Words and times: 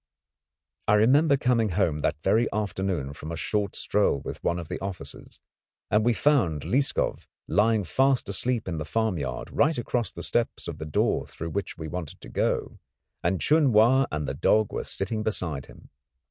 I 0.87 0.95
remember 0.95 1.37
coming 1.37 1.69
home 1.69 1.99
that 1.99 2.23
very 2.23 2.51
afternoon 2.51 3.13
from 3.13 3.31
a 3.31 3.35
short 3.35 3.75
stroll 3.75 4.17
with 4.21 4.43
one 4.43 4.57
of 4.57 4.67
the 4.67 4.79
officers, 4.79 5.39
and 5.91 6.03
we 6.03 6.11
found 6.11 6.63
Lieskov 6.63 7.27
lying 7.47 7.83
fast 7.83 8.27
asleep 8.27 8.67
in 8.67 8.79
the 8.79 8.83
farmyard 8.83 9.51
right 9.51 9.77
across 9.77 10.11
the 10.11 10.23
steps 10.23 10.67
of 10.67 10.79
the 10.79 10.85
door 10.87 11.27
through 11.27 11.51
which 11.51 11.77
we 11.77 11.87
wanted 11.87 12.19
to 12.21 12.29
go, 12.29 12.79
and 13.23 13.41
Chun 13.41 13.73
Wa 13.73 14.07
and 14.11 14.27
the 14.27 14.33
dog 14.33 14.73
were 14.73 14.83
sitting 14.85 15.21
beside 15.21 15.67
him. 15.67 15.89